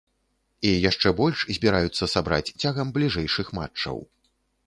[0.69, 3.97] І яшчэ больш збіраюцца сабраць цягам бліжэйшых матчаў.